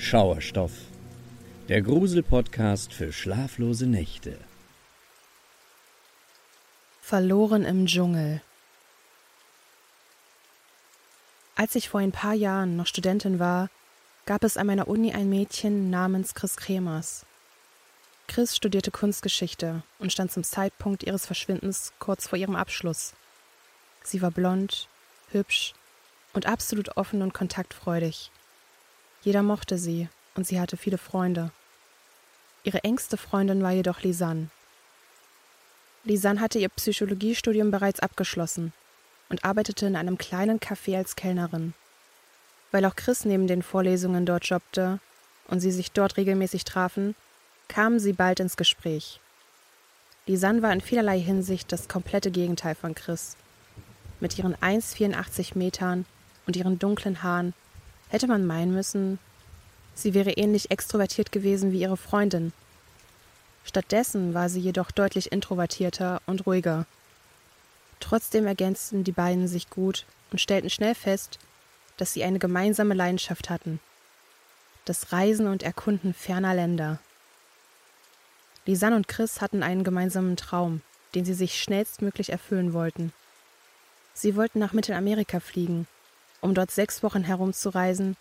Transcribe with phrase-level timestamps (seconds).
[0.00, 0.72] Schauerstoff,
[1.68, 4.38] der Grusel-Podcast für schlaflose Nächte.
[7.02, 8.40] Verloren im Dschungel.
[11.56, 13.70] Als ich vor ein paar Jahren noch Studentin war,
[14.24, 17.26] gab es an meiner Uni ein Mädchen namens Chris Kremers.
[18.28, 23.14] Chris studierte Kunstgeschichte und stand zum Zeitpunkt ihres Verschwindens kurz vor ihrem Abschluss.
[24.04, 24.88] Sie war blond,
[25.32, 25.74] hübsch
[26.34, 28.30] und absolut offen und kontaktfreudig.
[29.28, 31.50] Jeder mochte sie und sie hatte viele Freunde.
[32.64, 34.48] Ihre engste Freundin war jedoch Lisanne.
[36.02, 38.72] Lisanne hatte ihr Psychologiestudium bereits abgeschlossen
[39.28, 41.74] und arbeitete in einem kleinen Café als Kellnerin.
[42.72, 44.98] Weil auch Chris neben den Vorlesungen dort jobbte
[45.48, 47.14] und sie sich dort regelmäßig trafen,
[47.68, 49.20] kamen sie bald ins Gespräch.
[50.24, 53.36] Lisanne war in vielerlei Hinsicht das komplette Gegenteil von Chris.
[54.20, 56.06] Mit ihren 1,84 Metern
[56.46, 57.52] und ihren dunklen Haaren
[58.08, 59.18] hätte man meinen müssen,
[59.94, 62.52] sie wäre ähnlich extrovertiert gewesen wie ihre Freundin.
[63.64, 66.86] Stattdessen war sie jedoch deutlich introvertierter und ruhiger.
[68.00, 71.38] Trotzdem ergänzten die beiden sich gut und stellten schnell fest,
[71.96, 73.80] dass sie eine gemeinsame Leidenschaft hatten.
[74.84, 76.98] Das Reisen und Erkunden ferner Länder.
[78.64, 80.80] Lisanne und Chris hatten einen gemeinsamen Traum,
[81.14, 83.12] den sie sich schnellstmöglich erfüllen wollten.
[84.14, 85.86] Sie wollten nach Mittelamerika fliegen
[86.40, 88.16] um dort sechs Wochen herumzureisen,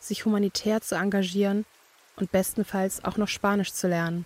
[0.00, 1.64] sich humanitär zu engagieren
[2.16, 4.24] und bestenfalls auch noch Spanisch zu lernen.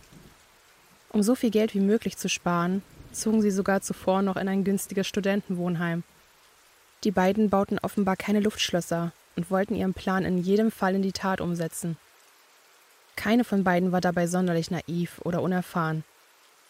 [1.10, 2.82] Um so viel Geld wie möglich zu sparen,
[3.12, 6.02] zogen sie sogar zuvor noch in ein günstiges Studentenwohnheim.
[7.04, 11.12] Die beiden bauten offenbar keine Luftschlösser und wollten ihren Plan in jedem Fall in die
[11.12, 11.96] Tat umsetzen.
[13.16, 16.04] Keine von beiden war dabei sonderlich naiv oder unerfahren.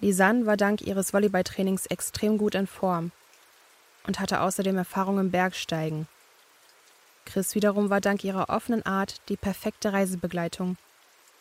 [0.01, 3.13] Lisanne war dank ihres Volleyballtrainings extrem gut in Form
[4.07, 6.09] und hatte außerdem Erfahrung im Bergsteigen,
[7.25, 10.77] Chris wiederum war dank ihrer offenen Art die perfekte Reisebegleitung,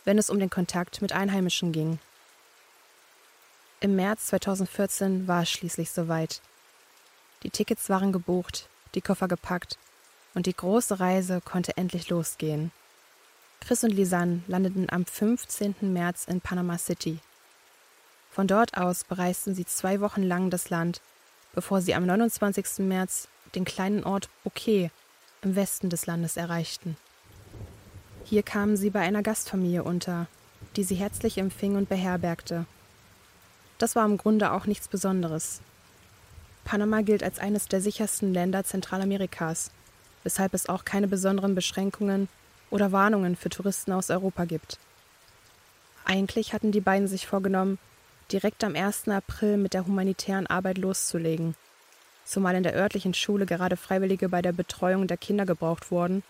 [0.05, 1.99] wenn es um den Kontakt mit Einheimischen ging.
[3.79, 6.41] Im März 2014 war es schließlich soweit.
[7.43, 9.77] Die Tickets waren gebucht, die Koffer gepackt
[10.33, 12.71] und die große Reise konnte endlich losgehen.
[13.59, 15.75] Chris und Lisanne landeten am 15.
[15.81, 17.19] März in Panama City.
[18.31, 21.01] Von dort aus bereisten sie zwei Wochen lang das Land,
[21.53, 22.85] bevor sie am 29.
[22.85, 24.89] März den kleinen Ort Bouquet
[25.43, 26.97] im Westen des Landes erreichten.
[28.25, 30.27] Hier kamen sie bei einer Gastfamilie unter,
[30.75, 32.65] die sie herzlich empfing und beherbergte.
[33.77, 35.61] Das war im Grunde auch nichts Besonderes.
[36.63, 39.71] Panama gilt als eines der sichersten Länder Zentralamerikas,
[40.23, 42.29] weshalb es auch keine besonderen Beschränkungen
[42.69, 44.77] oder Warnungen für Touristen aus Europa gibt.
[46.05, 47.79] Eigentlich hatten die beiden sich vorgenommen,
[48.31, 49.07] direkt am 1.
[49.07, 51.55] April mit der humanitären Arbeit loszulegen–
[52.25, 56.23] zumal in der örtlichen Schule gerade Freiwillige bei der Betreuung der Kinder gebraucht wurden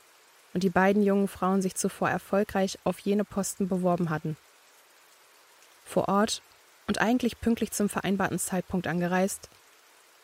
[0.53, 4.37] und die beiden jungen Frauen sich zuvor erfolgreich auf jene Posten beworben hatten.
[5.85, 6.41] Vor Ort
[6.87, 9.49] und eigentlich pünktlich zum vereinbarten Zeitpunkt angereist,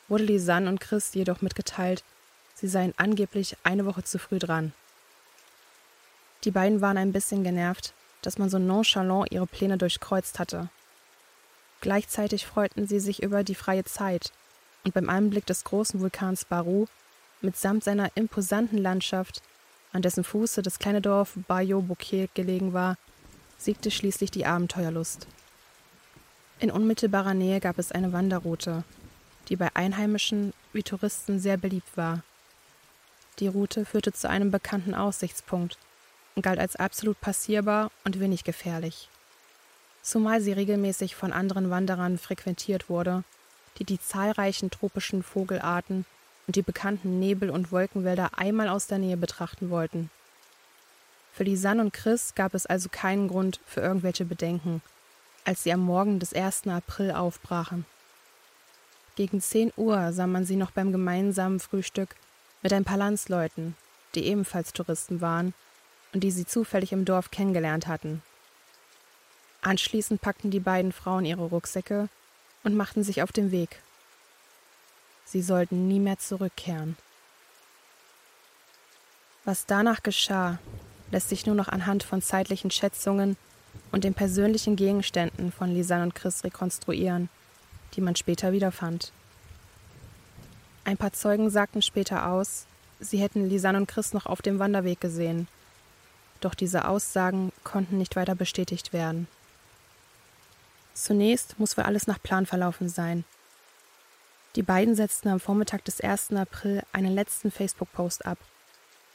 [0.07, 2.03] wurde Lisanne und Chris jedoch mitgeteilt,
[2.55, 4.73] sie seien angeblich eine Woche zu früh dran.
[6.43, 10.69] Die beiden waren ein bisschen genervt, dass man so nonchalant ihre Pläne durchkreuzt hatte.
[11.81, 14.31] Gleichzeitig freuten sie sich über die freie Zeit
[14.87, 16.85] und beim Anblick des großen Vulkans Baru
[17.41, 19.41] mitsamt seiner imposanten Landschaft,
[19.91, 22.95] an dessen Fuße das kleine Dorf Bayo Bouquet gelegen war,
[23.57, 25.27] siegte schließlich die Abenteuerlust.
[26.61, 28.85] In unmittelbarer Nähe gab es eine Wanderroute,
[29.49, 32.23] die bei Einheimischen wie Touristen sehr beliebt war.
[33.39, 35.77] Die Route führte zu einem bekannten Aussichtspunkt
[36.35, 39.09] und galt als absolut passierbar und wenig gefährlich.
[40.01, 43.25] Zumal sie regelmäßig von anderen Wanderern frequentiert wurde
[43.77, 46.05] die die zahlreichen tropischen Vogelarten
[46.47, 50.09] und die bekannten Nebel- und Wolkenwälder einmal aus der Nähe betrachten wollten.
[51.33, 54.81] Für Lisanne und Chris gab es also keinen Grund für irgendwelche Bedenken,
[55.45, 56.67] als sie am Morgen des 1.
[56.67, 57.85] April aufbrachen.
[59.15, 62.15] Gegen 10 Uhr sah man sie noch beim gemeinsamen Frühstück
[62.61, 63.75] mit ein paar Landsleuten,
[64.15, 65.53] die ebenfalls Touristen waren
[66.13, 68.21] und die sie zufällig im Dorf kennengelernt hatten.
[69.61, 72.09] Anschließend packten die beiden Frauen ihre Rucksäcke
[72.67, 73.81] und machten sich auf den Weg.
[75.23, 76.97] Sie sollten nie mehr zurückkehren.
[79.45, 80.59] Was danach geschah,
[81.09, 83.37] lässt sich nur noch anhand von zeitlichen Schätzungen
[83.93, 87.29] und den persönlichen Gegenständen von Lisanne und Chris rekonstruieren,
[87.95, 89.13] die man später wiederfand.
[90.83, 92.65] Ein paar Zeugen sagten später aus,
[92.99, 95.47] sie hätten Lisanne und Chris noch auf dem Wanderweg gesehen.
[96.41, 99.29] Doch diese Aussagen konnten nicht weiter bestätigt werden.
[100.97, 103.23] Zunächst muss wohl alles nach Plan verlaufen sein.
[104.55, 106.33] Die beiden setzten am Vormittag des 1.
[106.33, 108.39] April einen letzten Facebook-Post ab,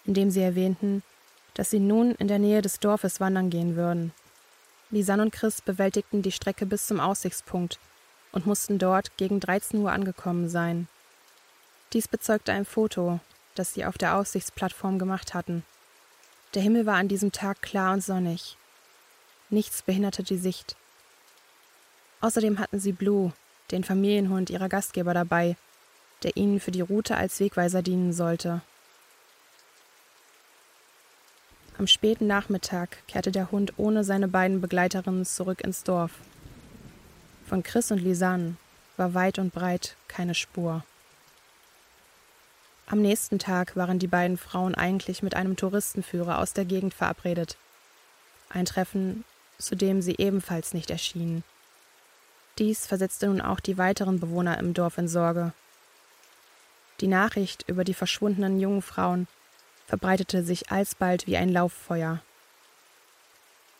[0.04, 1.02] in dem sie erwähnten,
[1.54, 4.12] dass sie nun in der Nähe des Dorfes wandern gehen würden.
[4.90, 7.80] Lisanne und Chris bewältigten die Strecke bis zum Aussichtspunkt
[8.30, 10.86] und mussten dort gegen 13 Uhr angekommen sein.
[11.92, 13.18] Dies bezeugte ein Foto,
[13.56, 15.64] das sie auf der Aussichtsplattform gemacht hatten.
[16.54, 18.56] Der Himmel war an diesem Tag klar und sonnig.
[19.50, 20.76] Nichts behinderte die Sicht.
[22.22, 23.32] Außerdem hatten sie Blue,
[23.72, 25.56] den Familienhund ihrer Gastgeber, dabei,
[26.22, 28.62] der ihnen für die Route als Wegweiser dienen sollte.
[31.78, 36.12] Am späten Nachmittag kehrte der Hund ohne seine beiden Begleiterinnen zurück ins Dorf.
[37.44, 38.54] Von Chris und Lisanne
[38.96, 40.84] war weit und breit keine Spur.
[42.86, 47.56] Am nächsten Tag waren die beiden Frauen eigentlich mit einem Touristenführer aus der Gegend verabredet.
[48.48, 49.24] Ein Treffen,
[49.58, 51.42] zu dem sie ebenfalls nicht erschienen.
[52.58, 55.52] Dies versetzte nun auch die weiteren Bewohner im Dorf in Sorge.
[57.00, 59.26] Die Nachricht über die verschwundenen jungen Frauen
[59.86, 62.20] verbreitete sich alsbald wie ein Lauffeuer.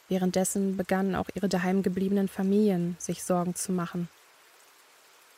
[0.09, 4.09] Währenddessen begannen auch ihre daheim gebliebenen Familien sich Sorgen zu machen.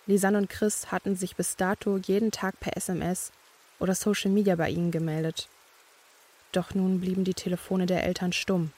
[0.06, 3.32] Lisanne und Chris hatten sich bis dato jeden Tag per SMS
[3.78, 5.48] oder Social Media bei ihnen gemeldet.
[6.52, 8.72] Doch nun blieben die Telefone der Eltern stumm.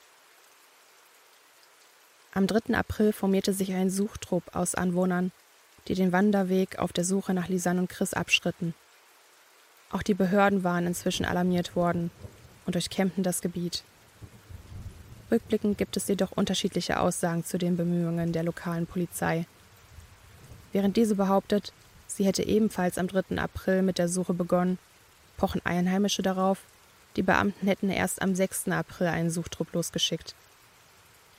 [2.36, 2.74] Am 3.
[2.74, 5.32] April formierte sich ein Suchtrupp aus Anwohnern,
[5.88, 8.74] die den Wanderweg auf der Suche nach Lisanne und Chris abschritten.
[9.90, 12.10] Auch die Behörden waren inzwischen alarmiert worden
[12.66, 13.84] und durchkämmten das Gebiet.
[15.30, 19.46] Rückblickend gibt es jedoch unterschiedliche Aussagen zu den Bemühungen der lokalen Polizei.
[20.72, 21.72] Während diese behauptet,
[22.06, 23.38] sie hätte ebenfalls am 3.
[23.38, 24.76] April mit der Suche begonnen,
[25.38, 26.58] pochen Einheimische darauf,
[27.16, 28.68] die Beamten hätten erst am 6.
[28.68, 30.34] April einen Suchtrupp losgeschickt.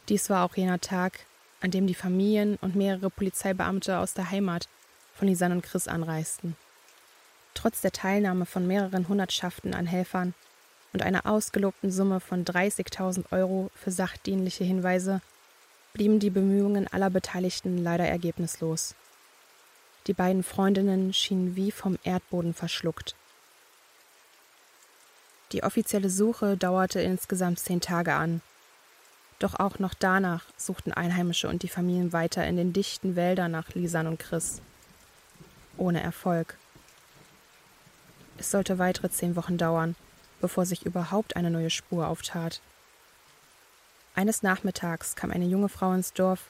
[0.10, 1.20] Dies war auch jener Tag,
[1.60, 4.68] an dem die Familien und mehrere Polizeibeamte aus der Heimat
[5.14, 6.56] von Lisanne und Chris anreisten.
[7.54, 10.34] Trotz der Teilnahme von mehreren Hundertschaften an Helfern
[10.94, 15.22] und einer ausgelobten Summe von 30.000 Euro für sachdienliche Hinweise
[15.94, 18.94] blieben die Bemühungen aller Beteiligten leider ergebnislos.
[20.06, 23.16] Die beiden Freundinnen schienen wie vom Erdboden verschluckt.
[25.52, 28.42] Die offizielle Suche dauerte insgesamt zehn Tage an.
[29.40, 33.70] Doch auch noch danach suchten Einheimische und die Familien weiter in den dichten Wäldern nach
[33.76, 34.62] Lisan und Chris.
[35.78, 36.58] Ohne Erfolg.
[38.40, 39.96] Es sollte weitere zehn Wochen dauern,
[40.42, 42.62] bevor sich überhaupt eine neue Spur auftat.
[44.16, 46.50] Eines Nachmittags kam eine junge Frau ins Dorf,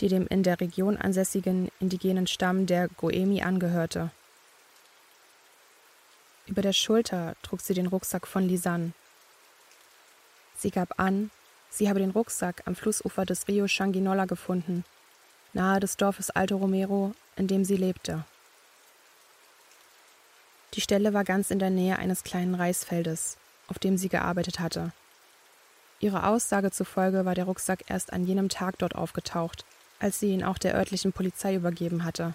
[0.00, 4.10] die dem in der Region ansässigen indigenen Stamm der Goemi angehörte.
[6.46, 8.92] Über der Schulter trug sie den Rucksack von Lisanne.
[10.56, 11.30] Sie gab an,
[11.70, 14.84] sie habe den Rucksack am Flussufer des Rio Shanginola gefunden,
[15.52, 18.24] nahe des Dorfes Alto Romero, in dem sie lebte.
[20.74, 23.36] Die Stelle war ganz in der Nähe eines kleinen Reisfeldes,
[23.68, 24.92] auf dem sie gearbeitet hatte.
[25.98, 29.64] Ihrer Aussage zufolge war der Rucksack erst an jenem Tag dort aufgetaucht,
[29.98, 32.34] als sie ihn auch der örtlichen Polizei übergeben hatte.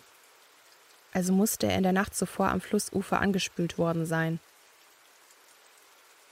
[1.14, 4.40] Also musste er in der Nacht zuvor am Flussufer angespült worden sein.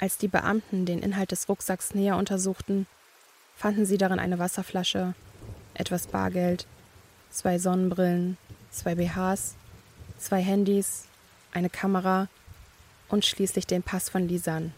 [0.04, 2.88] Als die Beamten den Inhalt des Rucksacks näher untersuchten,
[3.56, 5.14] fanden sie darin eine Wasserflasche,
[5.76, 6.68] etwas Bargeld,
[7.30, 8.38] zwei Sonnenbrillen,
[8.70, 9.56] zwei BHs,
[10.18, 11.06] zwei Handys
[11.54, 12.28] eine Kamera
[13.07, 14.72] und schließlich den Pass von Lisanne.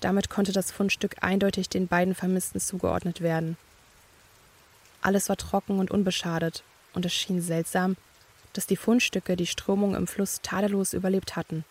[0.00, 3.58] Damit konnte das Fundstück eindeutig den beiden Vermissten zugeordnet werden.
[5.02, 6.62] Alles war trocken und unbeschadet,
[6.94, 7.98] und es schien seltsam,
[8.54, 11.66] dass die Fundstücke die Strömung im Fluss tadellos überlebt hatten.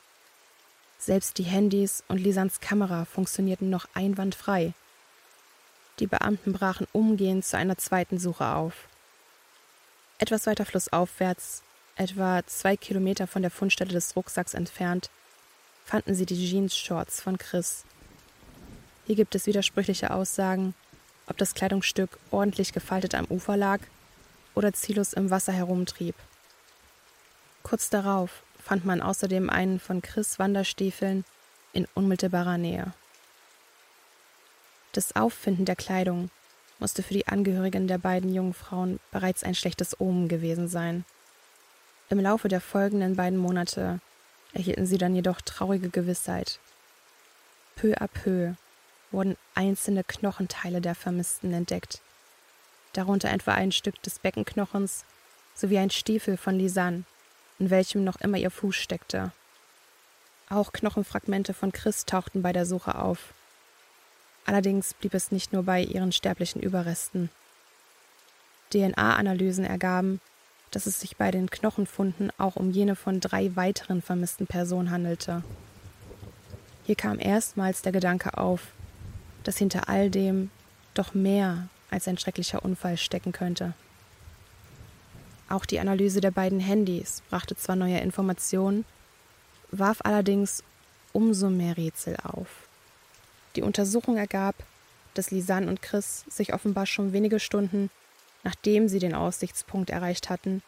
[1.05, 4.71] Selbst die Handys und Lisans Kamera funktionierten noch einwandfrei.
[5.99, 8.87] Die Beamten brachen umgehend zu einer zweiten Suche auf.
[10.17, 11.61] Etwas weiter flussaufwärts
[11.97, 15.09] Etwa zwei Kilometer von der Fundstelle des Rucksacks entfernt
[15.83, 17.83] fanden sie die Jeans-Shorts von Chris.
[19.05, 20.73] Hier gibt es widersprüchliche Aussagen,
[21.27, 23.81] ob das Kleidungsstück ordentlich gefaltet am Ufer lag
[24.55, 26.15] oder ziellos im Wasser herumtrieb.
[27.61, 31.25] Kurz darauf fand man außerdem einen von Chris Wanderstiefeln
[31.73, 32.93] in unmittelbarer Nähe.
[34.93, 36.29] Das Auffinden der Kleidung
[36.79, 41.03] musste für die Angehörigen der beiden jungen Frauen bereits ein schlechtes Omen gewesen sein.
[42.09, 43.99] Im Laufe der folgenden beiden Monate
[44.53, 46.59] erhielten sie dann jedoch traurige Gewissheit.
[47.75, 48.53] Peu à peu
[49.11, 52.01] wurden einzelne Knochenteile der Vermissten entdeckt,
[52.93, 55.05] darunter etwa ein Stück des Beckenknochens
[55.55, 57.03] sowie ein Stiefel von Lisanne,
[57.59, 59.31] in welchem noch immer ihr Fuß steckte.
[60.49, 63.33] Auch Knochenfragmente von Chris tauchten bei der Suche auf.
[64.45, 67.29] Allerdings blieb es nicht nur bei ihren sterblichen Überresten.
[68.71, 70.19] DNA-Analysen ergaben,
[70.71, 75.43] dass es sich bei den Knochenfunden auch um jene von drei weiteren vermissten Personen handelte.
[76.85, 78.67] Hier kam erstmals der Gedanke auf,
[79.43, 80.49] dass hinter all dem
[80.93, 83.73] doch mehr als ein schrecklicher Unfall stecken könnte.
[85.49, 88.85] Auch die Analyse der beiden Handys brachte zwar neue Informationen,
[89.71, 90.63] warf allerdings
[91.11, 92.47] umso mehr Rätsel auf.
[93.55, 94.55] Die Untersuchung ergab,
[95.13, 97.89] dass Lisanne und Chris sich offenbar schon wenige Stunden,
[98.43, 100.63] nachdem sie den Aussichtspunkt erreicht hatten,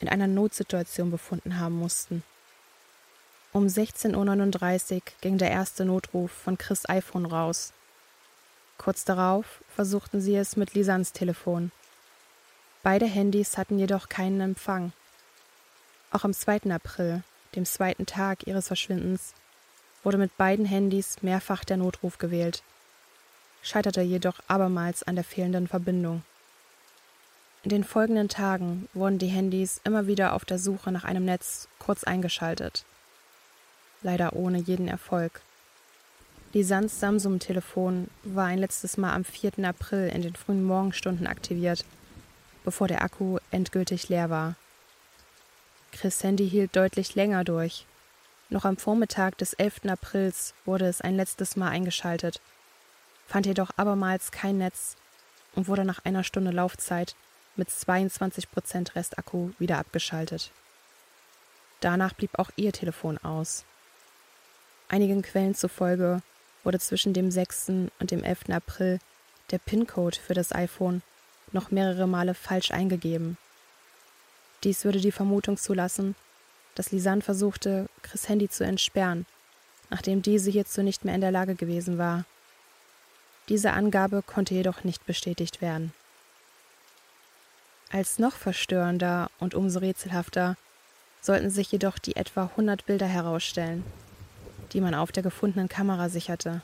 [0.00, 2.22] in einer Notsituation befunden haben mussten.
[3.52, 7.72] Um 16.39 Uhr ging der erste Notruf von Chris iPhone raus.
[8.78, 11.70] Kurz darauf versuchten sie es mit Lisans Telefon.
[12.82, 14.92] Beide Handys hatten jedoch keinen Empfang.
[16.10, 16.62] Auch am 2.
[16.70, 17.22] April,
[17.54, 19.34] dem zweiten Tag ihres Verschwindens,
[20.02, 22.64] wurde mit beiden Handys mehrfach der Notruf gewählt,
[23.62, 26.22] scheiterte jedoch abermals an der fehlenden Verbindung.
[27.62, 31.68] In den folgenden Tagen wurden die Handys immer wieder auf der Suche nach einem Netz
[31.78, 32.84] kurz eingeschaltet.
[34.02, 35.40] Leider ohne jeden Erfolg.
[36.52, 39.64] Lisans Samsung-Telefon war ein letztes Mal am 4.
[39.64, 41.84] April in den frühen Morgenstunden aktiviert,
[42.64, 44.54] bevor der Akku endgültig leer war.
[45.92, 47.86] Chris Handy hielt deutlich länger durch.
[48.48, 49.86] Noch am Vormittag des 11.
[49.88, 52.40] Aprils wurde es ein letztes Mal eingeschaltet,
[53.26, 54.96] fand jedoch abermals kein Netz
[55.54, 57.14] und wurde nach einer Stunde Laufzeit
[57.56, 60.50] mit 22% Restakku wieder abgeschaltet.
[61.80, 63.64] Danach blieb auch ihr Telefon aus.
[64.88, 66.22] Einigen Quellen zufolge
[66.64, 67.68] wurde zwischen dem 6.
[67.98, 68.50] und dem 11.
[68.50, 68.98] April
[69.50, 71.02] der PIN-Code für das iPhone
[71.54, 73.36] noch mehrere Male falsch eingegeben.
[74.64, 76.14] Dies würde die Vermutung zulassen,
[76.74, 79.26] dass Lisanne versuchte, Chris Handy zu entsperren,
[79.90, 82.24] nachdem diese hierzu nicht mehr in der Lage gewesen war.
[83.48, 85.92] Diese Angabe konnte jedoch nicht bestätigt werden.
[87.90, 90.56] Als noch verstörender und umso rätselhafter
[91.20, 93.84] sollten sich jedoch die etwa 100 Bilder herausstellen,
[94.72, 96.62] die man auf der gefundenen Kamera sicherte.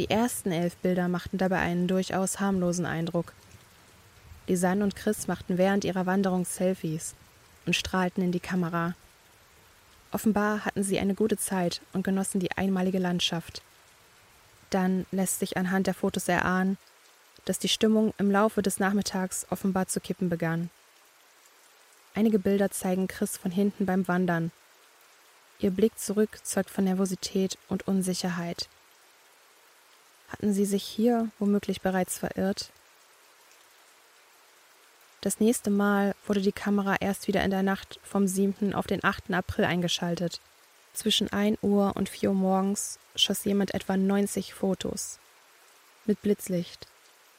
[0.00, 3.34] Die ersten elf Bilder machten dabei einen durchaus harmlosen Eindruck.
[4.46, 7.14] Lisanne und Chris machten während ihrer Wanderung Selfies
[7.66, 8.94] und strahlten in die Kamera.
[10.10, 13.60] Offenbar hatten sie eine gute Zeit und genossen die einmalige Landschaft.
[14.70, 16.78] Dann lässt sich anhand der Fotos erahnen,
[17.44, 20.70] dass die Stimmung im Laufe des Nachmittags offenbar zu kippen begann.
[22.14, 24.50] Einige Bilder zeigen Chris von hinten beim Wandern.
[25.58, 28.70] Ihr Blick zurück zeugt von Nervosität und Unsicherheit.
[30.30, 32.70] Hatten sie sich hier womöglich bereits verirrt?
[35.20, 38.72] Das nächste Mal wurde die Kamera erst wieder in der Nacht vom 7.
[38.72, 39.32] auf den 8.
[39.34, 40.40] April eingeschaltet.
[40.94, 45.18] Zwischen 1 Uhr und 4 Uhr morgens schoss jemand etwa 90 Fotos.
[46.06, 46.86] Mit Blitzlicht,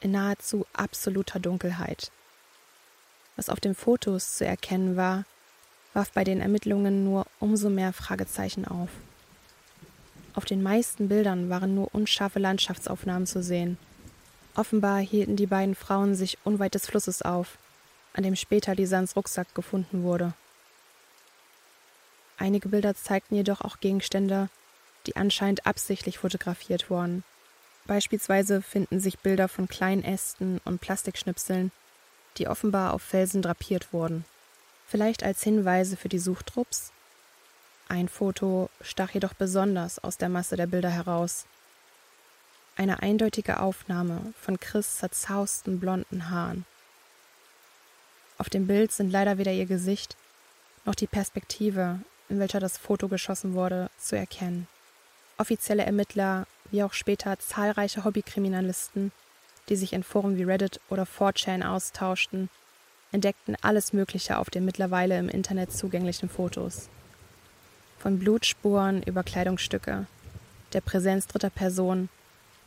[0.00, 2.12] in nahezu absoluter Dunkelheit.
[3.36, 5.24] Was auf den Fotos zu erkennen war,
[5.92, 8.90] warf bei den Ermittlungen nur umso mehr Fragezeichen auf.
[10.34, 13.76] Auf den meisten Bildern waren nur unscharfe Landschaftsaufnahmen zu sehen.
[14.54, 17.58] Offenbar hielten die beiden Frauen sich unweit des Flusses auf,
[18.14, 20.34] an dem später Lisans Rucksack gefunden wurde.
[22.38, 24.48] Einige Bilder zeigten jedoch auch Gegenstände,
[25.06, 27.24] die anscheinend absichtlich fotografiert wurden.
[27.86, 31.72] Beispielsweise finden sich Bilder von kleinen Ästen und Plastikschnipseln,
[32.38, 34.24] die offenbar auf Felsen drapiert wurden.
[34.86, 36.92] Vielleicht als Hinweise für die Suchtrupps
[37.92, 41.44] ein Foto stach jedoch besonders aus der Masse der Bilder heraus.
[42.74, 46.64] Eine eindeutige Aufnahme von Chris zerzausten blonden Haaren.
[48.38, 50.16] Auf dem Bild sind leider weder ihr Gesicht
[50.86, 54.66] noch die Perspektive, in welcher das Foto geschossen wurde, zu erkennen.
[55.36, 59.12] Offizielle Ermittler, wie auch später zahlreiche Hobbykriminalisten,
[59.68, 62.48] die sich in Foren wie Reddit oder 4chan austauschten,
[63.12, 66.88] entdeckten alles Mögliche auf den mittlerweile im Internet zugänglichen Fotos.
[68.02, 70.06] Von Blutspuren über Kleidungsstücke,
[70.72, 72.08] der Präsenz dritter Personen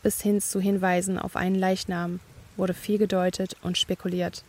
[0.01, 2.21] bis hin zu Hinweisen auf einen Leichnam
[2.55, 4.45] wurde viel gedeutet und spekuliert.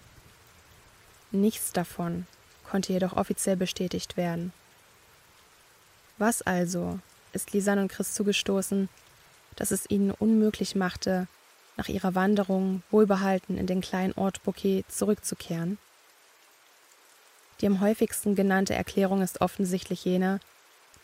[1.33, 2.28] Nichts davon
[2.71, 4.52] konnte jedoch offiziell bestätigt werden.
[6.19, 7.00] Was also
[7.33, 8.88] ist Lisanne und Chris zugestoßen,
[9.57, 11.26] dass es ihnen unmöglich machte,
[11.76, 15.78] nach ihrer Wanderung wohlbehalten in den kleinen Ort Bouquet zurückzukehren?
[17.61, 20.38] Die am häufigsten genannte Erklärung ist offensichtlich jene,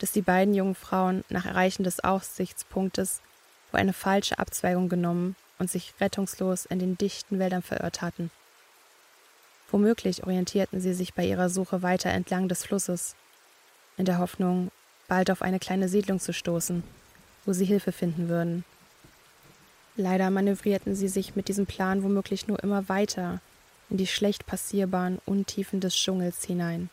[0.03, 3.21] dass die beiden jungen Frauen nach Erreichen des Aussichtspunktes
[3.71, 8.33] wohl eine falsche Abzweigung genommen und sich rettungslos in den dichten Wäldern verirrt hatten.
[9.71, 13.15] Womöglich orientierten sie sich bei ihrer Suche weiter entlang des Flusses,
[13.97, 14.73] in der Hoffnung,
[15.07, 16.83] bald auf eine kleine Siedlung zu stoßen,
[17.45, 18.65] wo sie Hilfe finden würden.
[19.95, 23.41] Leider manövrierten sie sich mit diesem Plan womöglich nur immer weiter
[23.89, 26.91] in die schlecht passierbaren Untiefen des Dschungels hinein.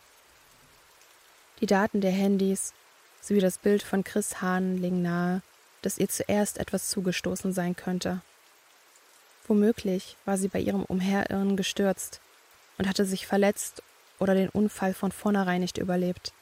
[1.60, 2.72] Die Daten der Handys
[3.20, 5.42] sowie das Bild von Chris Hahn legen nahe,
[5.82, 8.20] dass ihr zuerst etwas zugestoßen sein könnte.
[9.46, 12.20] Womöglich war sie bei ihrem Umherirren gestürzt
[12.78, 13.82] und hatte sich verletzt
[14.18, 16.32] oder den Unfall von vornherein nicht überlebt.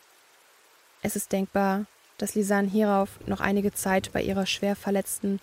[1.02, 1.86] Es ist denkbar,
[2.18, 5.40] dass Lisanne hierauf noch einige Zeit bei ihrer schwer verletzten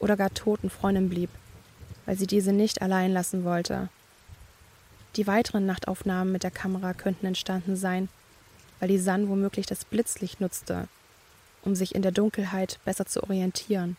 [0.00, 1.30] oder gar toten Freundin blieb,
[2.04, 3.88] weil sie diese nicht allein lassen wollte.
[5.16, 8.08] Die weiteren Nachtaufnahmen mit der Kamera könnten entstanden sein,
[8.80, 10.88] weil Lisanne womöglich das Blitzlicht nutzte,
[11.62, 13.96] um sich in der Dunkelheit besser zu orientieren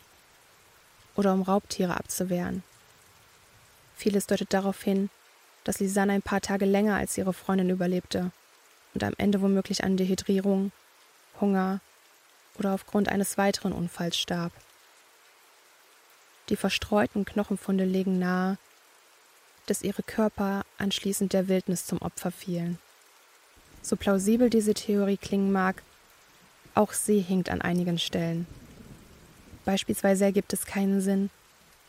[1.15, 2.63] oder um Raubtiere abzuwehren.
[3.95, 5.09] Vieles deutet darauf hin,
[5.63, 8.31] dass Lisanne ein paar Tage länger als ihre Freundin überlebte
[8.93, 10.71] und am Ende womöglich an Dehydrierung,
[11.41, 11.81] Hunger
[12.57, 14.51] oder aufgrund eines weiteren Unfalls starb.
[16.50, 18.57] Die verstreuten Knochenfunde legen nahe,
[19.67, 22.79] dass ihre Körper anschließend der Wildnis zum Opfer fielen.
[23.81, 25.81] So plausibel diese Theorie klingen mag,
[26.75, 28.45] auch sie hinkt an einigen Stellen.
[29.65, 31.29] Beispielsweise ergibt es keinen Sinn,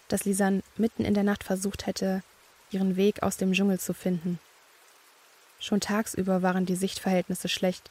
[0.09, 2.23] dass Lisanne mitten in der Nacht versucht hätte,
[2.71, 4.39] ihren Weg aus dem Dschungel zu finden.
[5.59, 7.91] Schon tagsüber waren die Sichtverhältnisse schlecht,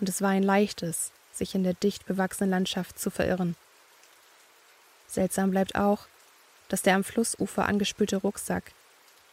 [0.00, 3.56] und es war ein leichtes, sich in der dicht bewachsenen Landschaft zu verirren.
[5.06, 6.06] Seltsam bleibt auch,
[6.68, 8.72] dass der am Flussufer angespülte Rucksack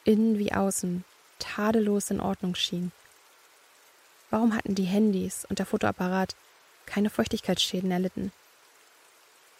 [0.03, 1.03] innen wie außen
[1.39, 2.91] tadellos in Ordnung schien.
[4.30, 6.36] Warum hatten die Handys und der Fotoapparat
[6.86, 8.32] keine Feuchtigkeitsschäden erlitten?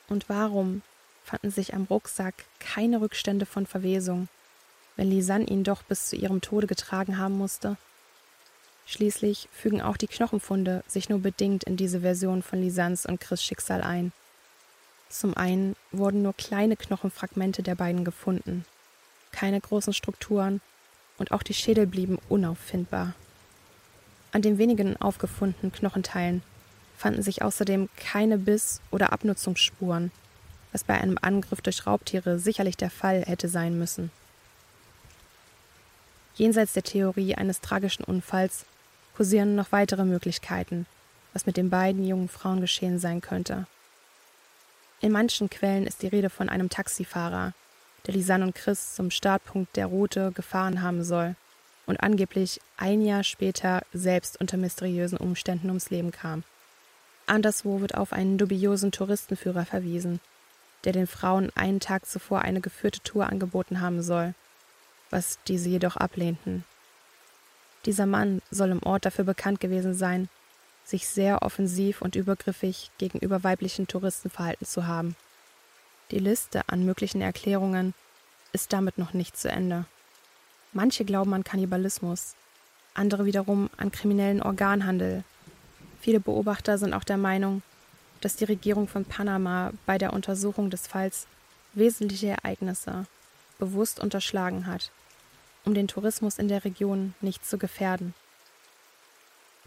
[0.08, 0.82] Und warum
[1.24, 4.28] fanden sich am Rucksack keine Rückstände von Verwesung,
[4.96, 7.78] wenn Lisanne ihn doch bis zu ihrem Tode getragen haben musste?
[8.86, 13.44] Schließlich fügen auch die Knochenfunde sich nur bedingt in diese Version von Lisannes und Chris
[13.44, 14.12] Schicksal ein.
[15.10, 18.66] Zum einen wurden nur kleine Knochenfragmente der beiden gefunden,
[19.32, 20.62] keine großen Strukturen
[21.20, 23.14] und auch die Schädel blieben unauffindbar.
[24.32, 26.44] An den wenigen aufgefundenen Knochenteilen
[26.98, 30.12] fanden sich außerdem keine Biss- oder Abnutzungsspuren,
[30.72, 34.12] was bei einem Angriff durch Raubtiere sicherlich der Fall hätte sein müssen.
[36.36, 38.66] Jenseits der Theorie eines tragischen Unfalls
[39.16, 40.86] kursieren noch weitere Möglichkeiten,
[41.34, 43.66] was mit den beiden jungen Frauen geschehen sein könnte.
[45.02, 47.54] In manchen Quellen ist die Rede von einem Taxifahrer,
[48.06, 51.36] der Lisanne und Chris zum Startpunkt der Route gefahren haben soll
[51.90, 56.44] und angeblich ein Jahr später selbst unter mysteriösen Umständen ums Leben kam.
[57.26, 60.20] Anderswo wird auf einen dubiosen Touristenführer verwiesen,
[60.84, 64.36] der den Frauen einen Tag zuvor eine geführte Tour angeboten haben soll,
[65.10, 66.64] was diese jedoch ablehnten.
[67.88, 70.30] Dieser Mann soll im Ort dafür bekannt gewesen sein,
[70.86, 75.16] sich sehr offensiv und übergriffig gegenüber weiblichen Touristen verhalten zu haben.
[76.12, 77.96] Die Liste an möglichen Erklärungen
[78.54, 79.86] ist damit noch nicht zu Ende.
[80.74, 82.36] Manche glauben an Kannibalismus,
[82.94, 85.24] andere wiederum an kriminellen Organhandel.
[86.02, 87.62] Viele Beobachter sind auch der Meinung,
[88.22, 91.28] dass die Regierung von Panama bei der Untersuchung des Falls
[91.74, 93.06] wesentliche Ereignisse
[93.58, 94.92] bewusst unterschlagen hat
[95.66, 98.14] um den Tourismus in der Region nicht zu gefährden.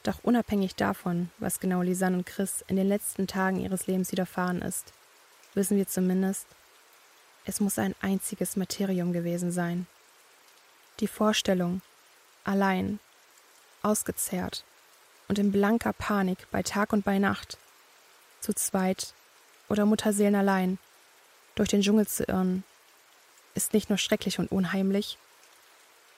[0.03, 4.62] Doch unabhängig davon, was genau Lisanne und Chris in den letzten Tagen ihres Lebens widerfahren
[4.62, 4.93] ist,
[5.55, 6.47] wissen wir zumindest,
[7.45, 9.87] es muss ein einziges Materium gewesen sein.
[11.00, 11.83] Die Vorstellung,
[12.44, 13.00] allein,
[13.83, 14.64] ausgezehrt.
[15.28, 17.59] Und in blanker Panik bei Tag und bei Nacht,
[18.40, 19.14] zu zweit.
[19.68, 20.78] Oder Mutterseelen allein,
[21.55, 22.64] durch den Dschungel zu irren,
[23.55, 25.18] ist nicht nur schrecklich und unheimlich,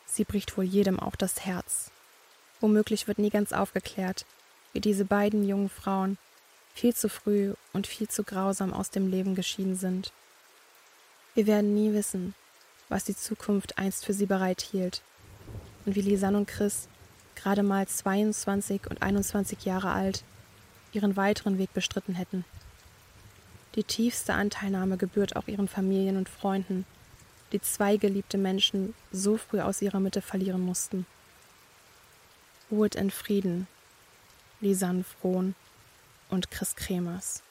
[0.06, 1.90] Sie bricht wohl jedem auch das Herz.
[2.60, 4.26] Womöglich wird nie ganz aufgeklärt,
[4.72, 6.18] wie diese beiden jungen Frauen
[6.74, 10.12] viel zu früh und viel zu grausam aus dem Leben geschieden sind.
[11.34, 12.34] Wir werden nie wissen,
[12.94, 15.02] was die Zukunft einst für sie bereithielt
[15.84, 16.86] und wie Lisanne und Chris,
[17.34, 20.22] gerade mal 22 und 21 Jahre alt,
[20.92, 22.44] ihren weiteren Weg bestritten hätten.
[23.74, 26.86] Die tiefste Anteilnahme gebührt auch ihren Familien und Freunden,
[27.50, 31.04] die zwei geliebte Menschen so früh aus ihrer Mitte verlieren mussten.
[32.70, 33.66] Ruhet in Frieden,
[34.60, 35.56] Lisanne Frohn
[36.30, 37.42] und Chris Kremers.